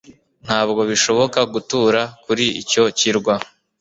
Ntabwo 0.45 0.81
bishoboka 0.89 1.39
gutura 1.53 2.01
kuri 2.23 2.45
icyo 2.61 2.83
kirwa 2.97 3.35